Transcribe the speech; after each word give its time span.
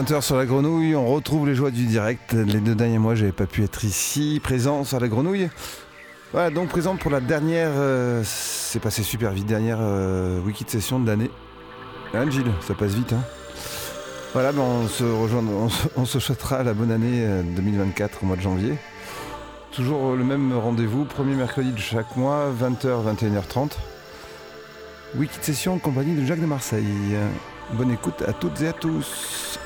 20h 0.00 0.22
sur 0.22 0.36
la 0.38 0.46
grenouille, 0.46 0.96
on 0.96 1.06
retrouve 1.12 1.46
les 1.46 1.54
joies 1.54 1.70
du 1.70 1.84
direct. 1.84 2.32
Les 2.32 2.60
deux 2.60 2.74
derniers 2.74 2.98
mois, 2.98 3.14
j'avais 3.14 3.32
pas 3.32 3.44
pu 3.44 3.64
être 3.64 3.84
ici, 3.84 4.40
présent 4.42 4.82
sur 4.82 4.98
la 4.98 5.08
grenouille. 5.08 5.50
Voilà, 6.32 6.48
donc 6.48 6.70
présent 6.70 6.96
pour 6.96 7.10
la 7.10 7.20
dernière, 7.20 7.72
euh, 7.74 8.22
c'est 8.24 8.80
passé 8.80 9.02
super 9.02 9.30
vite, 9.32 9.44
dernière 9.44 9.76
euh, 9.78 10.40
wiki 10.40 10.64
de 10.64 10.70
session 10.70 11.00
de 11.00 11.06
l'année. 11.06 11.30
Hein 12.14 12.30
Gilles, 12.30 12.50
ça 12.66 12.72
passe 12.72 12.92
vite 12.92 13.12
hein 13.12 13.22
Voilà, 14.32 14.52
ben 14.52 14.62
on 14.62 14.88
se 14.88 15.04
rejoint, 15.04 15.44
on 15.96 16.04
se, 16.06 16.18
souhaitera 16.18 16.62
la 16.62 16.72
bonne 16.72 16.92
année 16.92 17.26
2024 17.56 18.22
au 18.22 18.26
mois 18.26 18.36
de 18.36 18.42
janvier. 18.42 18.78
Toujours 19.70 20.16
le 20.16 20.24
même 20.24 20.56
rendez-vous, 20.56 21.04
premier 21.04 21.34
mercredi 21.34 21.72
de 21.72 21.78
chaque 21.78 22.16
mois, 22.16 22.46
20h, 22.58 23.04
21h30. 23.16 23.72
Wiki 25.16 25.38
de 25.40 25.44
session 25.44 25.74
en 25.74 25.78
compagnie 25.78 26.14
de 26.14 26.24
Jacques 26.24 26.40
de 26.40 26.46
Marseille. 26.46 26.86
Bonne 27.74 27.90
écoute 27.90 28.22
à 28.26 28.32
toutes 28.32 28.62
et 28.62 28.68
à 28.68 28.72
tous. 28.72 29.58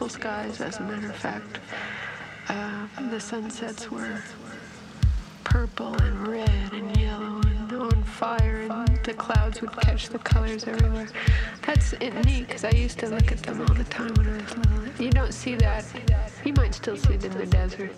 Beautiful 0.00 0.20
skies, 0.20 0.60
as 0.62 0.78
a 0.78 0.82
matter 0.82 1.10
of 1.10 1.16
fact. 1.16 1.60
Uh, 2.48 2.86
the 3.10 3.20
sunsets 3.20 3.90
were 3.90 4.22
purple 5.44 5.94
and 5.94 6.26
red 6.26 6.72
and 6.72 6.96
yellow 6.96 7.38
and 7.44 7.72
on 7.74 8.02
fire, 8.04 8.66
and 8.70 8.98
the 9.04 9.12
clouds 9.12 9.60
would 9.60 9.72
catch 9.72 10.08
the 10.08 10.18
colors 10.20 10.64
everywhere. 10.66 11.06
That's 11.66 11.92
neat 12.00 12.46
because 12.46 12.64
I 12.64 12.70
used 12.70 12.98
to 13.00 13.08
look 13.08 13.30
at 13.30 13.42
them 13.42 13.60
all 13.60 13.74
the 13.74 13.84
time 13.84 14.14
when 14.14 14.26
I 14.26 14.42
was 14.42 14.56
little. 14.56 15.04
You 15.04 15.10
don't 15.10 15.34
see 15.34 15.54
that. 15.56 15.84
You 16.46 16.54
might 16.54 16.74
still 16.74 16.96
see 16.96 17.14
it 17.14 17.24
in 17.24 17.36
the 17.36 17.44
desert. 17.44 17.92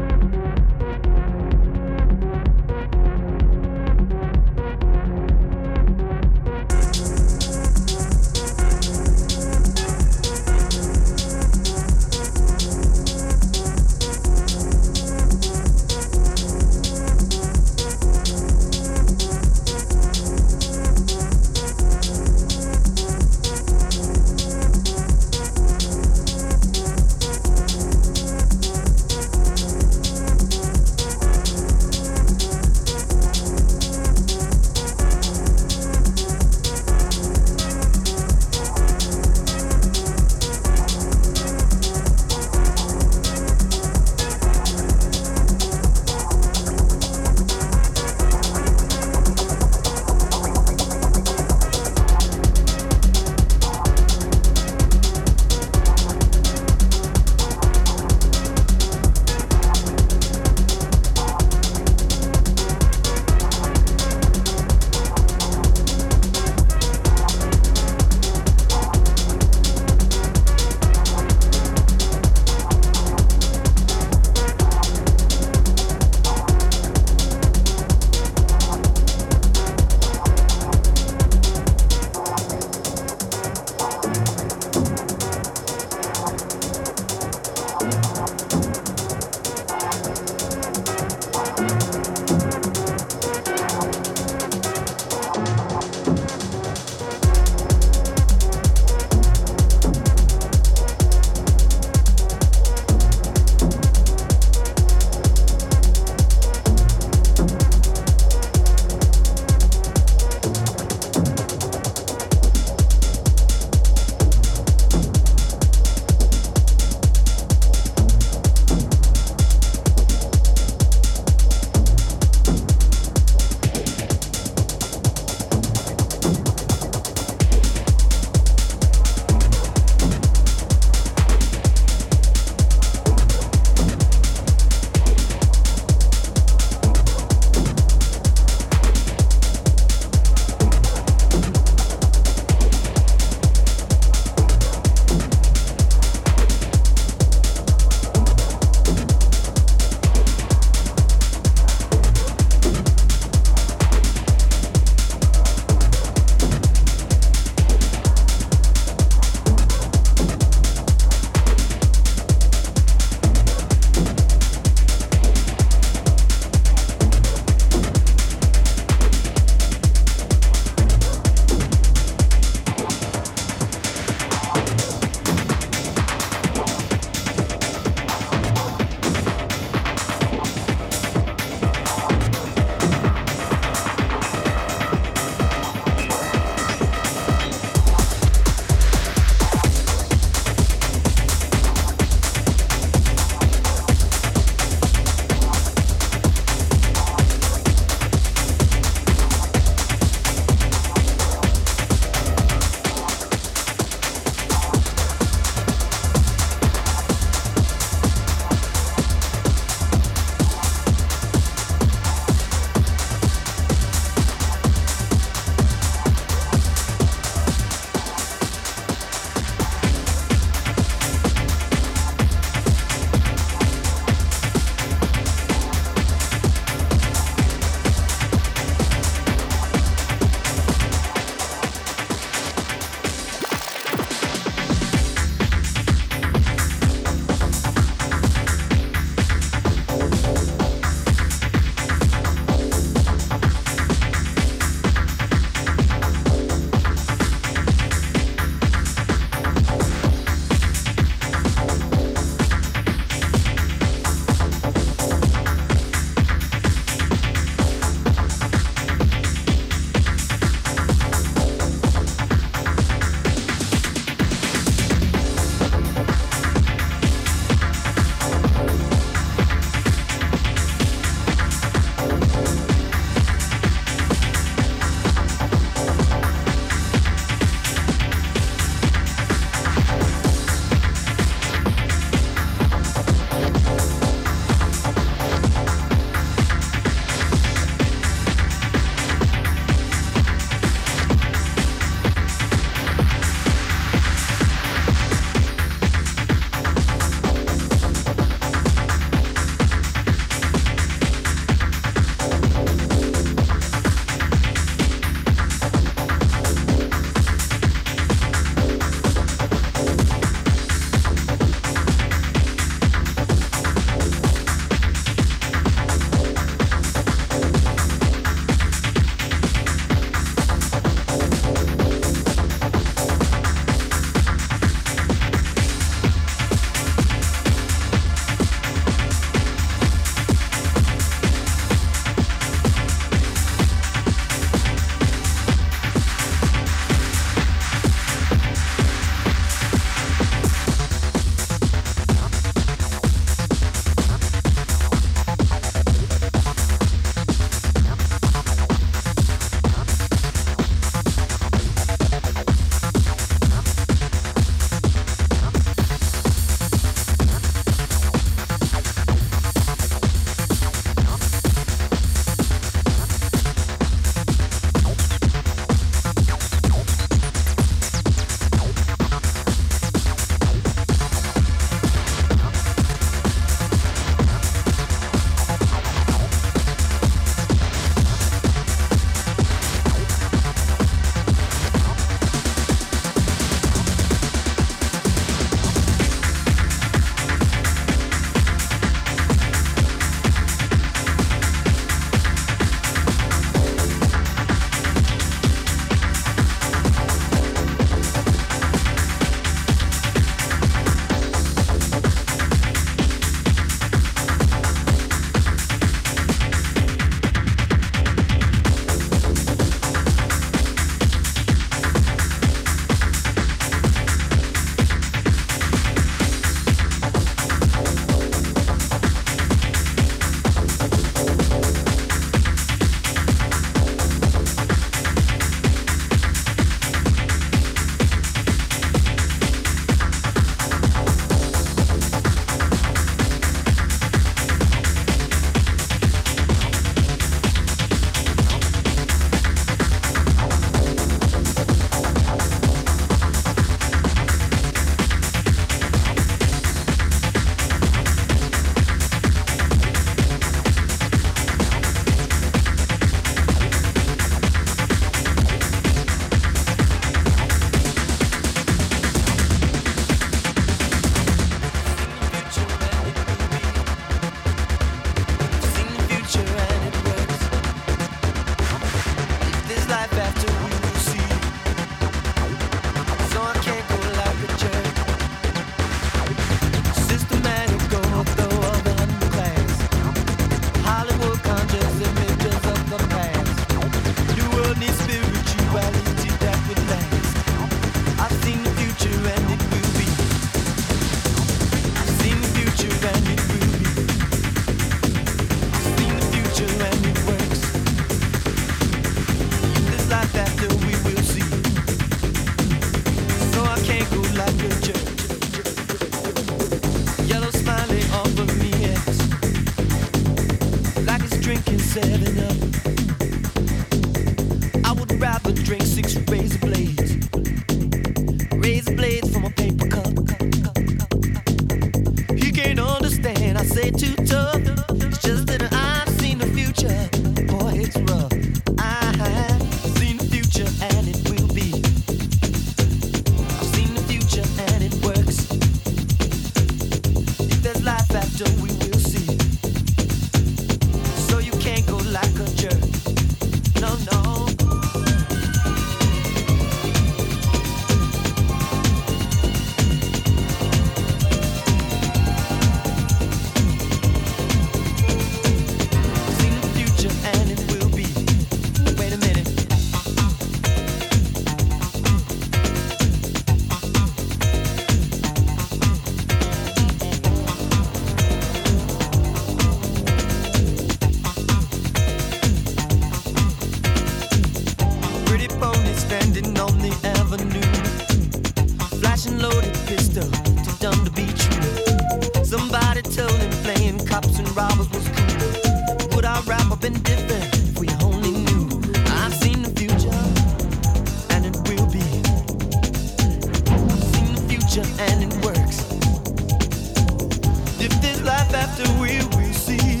after 598.68 598.92
we 599.00 599.24
we 599.36 599.52
see. 599.52 600.00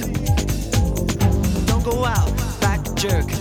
Don't 1.66 1.84
go 1.84 2.04
out 2.04 2.30
back 2.60 2.80
jerk. 2.94 3.37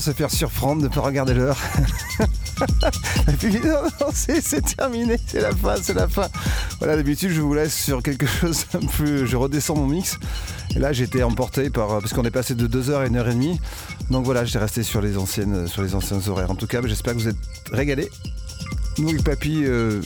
Se 0.00 0.12
faire 0.12 0.30
surprendre 0.30 0.82
de 0.82 0.88
ne 0.88 0.92
pas 0.92 1.00
regarder 1.00 1.34
l'heure. 1.34 1.58
Et 3.28 3.32
puis 3.32 3.52
c'est 4.12 4.76
terminé, 4.76 5.16
c'est 5.26 5.40
la 5.40 5.54
fin, 5.54 5.76
c'est 5.80 5.94
la 5.94 6.08
fin. 6.08 6.28
Voilà, 6.78 6.96
d'habitude 6.96 7.30
je 7.30 7.40
vous 7.40 7.54
laisse 7.54 7.74
sur 7.74 8.02
quelque 8.02 8.26
chose 8.26 8.66
un 8.74 8.86
peu. 8.86 9.24
Je 9.24 9.36
redescends 9.36 9.76
mon 9.76 9.86
mix. 9.86 10.18
Et 10.74 10.78
là 10.78 10.92
été 10.92 11.22
emporté 11.22 11.70
par. 11.70 11.88
Parce 12.00 12.12
qu'on 12.12 12.24
est 12.24 12.30
passé 12.30 12.54
de 12.54 12.66
2h 12.68 12.94
à 12.96 13.08
1h30. 13.08 13.58
Donc 14.10 14.24
voilà, 14.24 14.44
j'ai 14.44 14.58
resté 14.58 14.82
sur 14.82 15.00
les 15.00 15.16
anciennes 15.16 15.66
sur 15.66 15.82
les 15.82 15.94
anciens 15.94 16.20
horaires. 16.28 16.50
En 16.50 16.54
tout 16.56 16.66
cas, 16.66 16.80
j'espère 16.84 17.14
que 17.14 17.18
vous 17.18 17.28
êtes 17.28 17.36
régalés. 17.72 18.10
Nous 18.98 19.08
avec 19.08 19.24
Papy 19.24 19.62
euh, 19.64 20.02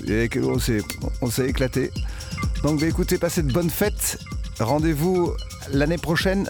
on 0.51 0.59
s'est- 0.59 1.49
éclaté. 1.49 1.91
Donc 2.63 2.81
bah, 2.81 2.87
écoutez, 2.87 3.19
passez 3.19 3.43
de 3.43 3.53
bonnes 3.53 3.71
fêtes. 3.71 4.19
Rendez-vous 4.61 5.33
l'année 5.73 5.99
prochaine. 5.99 6.49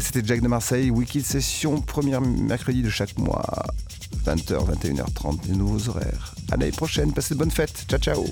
C'était 0.00 0.20
Jack 0.22 0.42
de 0.42 0.48
Marseille, 0.48 0.90
Wiki 0.90 1.22
Session, 1.22 1.47
premier 1.66 2.18
mercredi 2.20 2.82
de 2.82 2.90
chaque 2.90 3.18
mois, 3.18 3.44
20h, 4.24 4.64
21h30, 4.80 5.46
des 5.46 5.56
nouveaux 5.56 5.88
horaires. 5.88 6.34
À 6.50 6.56
l'année 6.56 6.72
prochaine, 6.72 7.12
passez 7.12 7.34
de 7.34 7.38
bonnes 7.38 7.50
fêtes. 7.50 7.84
Ciao, 7.88 7.98
ciao. 7.98 8.24